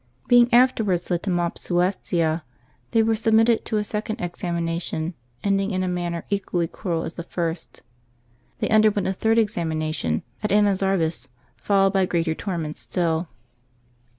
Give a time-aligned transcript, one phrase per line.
[0.27, 2.41] Being afterwards led to Mopsuestia,
[2.89, 7.17] they were submitted to a second examination, ending in a man ner equally cruel as
[7.17, 7.83] the first.
[8.57, 13.27] They underwent a third examination at Anazarbis, followed by greater torments still.